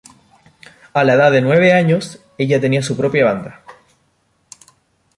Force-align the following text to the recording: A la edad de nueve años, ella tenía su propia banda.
A 0.93 1.03
la 1.03 1.13
edad 1.13 1.31
de 1.31 1.41
nueve 1.43 1.73
años, 1.73 2.19
ella 2.39 2.59
tenía 2.59 2.81
su 2.81 2.97
propia 2.97 3.23
banda. 3.25 3.61